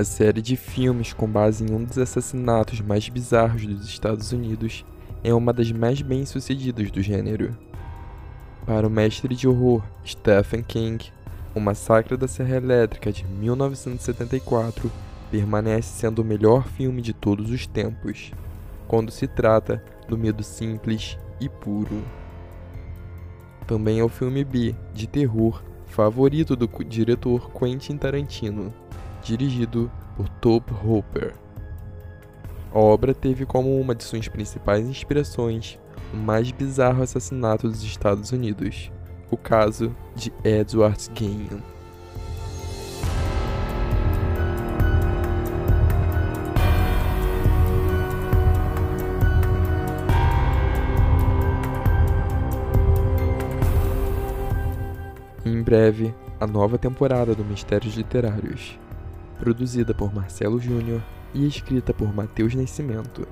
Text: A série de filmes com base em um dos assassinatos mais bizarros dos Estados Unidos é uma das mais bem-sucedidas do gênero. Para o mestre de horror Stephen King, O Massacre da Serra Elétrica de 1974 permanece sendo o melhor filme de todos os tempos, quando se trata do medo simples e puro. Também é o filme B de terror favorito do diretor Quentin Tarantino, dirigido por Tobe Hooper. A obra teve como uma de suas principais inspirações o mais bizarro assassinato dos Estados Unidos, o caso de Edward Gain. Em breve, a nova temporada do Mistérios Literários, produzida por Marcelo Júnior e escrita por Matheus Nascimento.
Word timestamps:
A 0.00 0.04
série 0.04 0.40
de 0.40 0.56
filmes 0.56 1.12
com 1.12 1.26
base 1.28 1.62
em 1.62 1.74
um 1.74 1.84
dos 1.84 1.98
assassinatos 1.98 2.80
mais 2.80 3.06
bizarros 3.10 3.66
dos 3.66 3.86
Estados 3.86 4.32
Unidos 4.32 4.82
é 5.22 5.34
uma 5.34 5.52
das 5.52 5.70
mais 5.72 6.00
bem-sucedidas 6.00 6.90
do 6.90 7.02
gênero. 7.02 7.54
Para 8.64 8.86
o 8.86 8.90
mestre 8.90 9.36
de 9.36 9.46
horror 9.46 9.82
Stephen 10.02 10.62
King, 10.62 11.12
O 11.54 11.60
Massacre 11.60 12.16
da 12.16 12.26
Serra 12.26 12.56
Elétrica 12.56 13.12
de 13.12 13.26
1974 13.26 14.90
permanece 15.30 16.00
sendo 16.00 16.22
o 16.22 16.24
melhor 16.24 16.66
filme 16.66 17.02
de 17.02 17.12
todos 17.12 17.50
os 17.50 17.66
tempos, 17.66 18.32
quando 18.88 19.10
se 19.10 19.28
trata 19.28 19.84
do 20.08 20.16
medo 20.16 20.42
simples 20.42 21.18
e 21.38 21.46
puro. 21.46 22.02
Também 23.66 23.98
é 23.98 24.02
o 24.02 24.08
filme 24.08 24.44
B 24.44 24.74
de 24.94 25.06
terror 25.06 25.62
favorito 25.88 26.56
do 26.56 26.66
diretor 26.86 27.50
Quentin 27.52 27.98
Tarantino, 27.98 28.72
dirigido 29.22 29.90
por 30.16 30.28
Tobe 30.28 30.72
Hooper. 30.84 31.34
A 32.72 32.78
obra 32.78 33.12
teve 33.12 33.44
como 33.44 33.80
uma 33.80 33.94
de 33.94 34.04
suas 34.04 34.28
principais 34.28 34.86
inspirações 34.86 35.78
o 36.12 36.16
mais 36.16 36.50
bizarro 36.50 37.02
assassinato 37.02 37.68
dos 37.68 37.82
Estados 37.82 38.32
Unidos, 38.32 38.90
o 39.30 39.36
caso 39.36 39.94
de 40.14 40.32
Edward 40.44 41.08
Gain. 41.14 41.62
Em 55.44 55.62
breve, 55.62 56.14
a 56.38 56.46
nova 56.46 56.78
temporada 56.78 57.34
do 57.34 57.44
Mistérios 57.44 57.94
Literários, 57.94 58.78
produzida 59.40 59.92
por 59.94 60.14
Marcelo 60.14 60.60
Júnior 60.60 61.02
e 61.34 61.46
escrita 61.46 61.92
por 61.92 62.14
Matheus 62.14 62.54
Nascimento. 62.54 63.26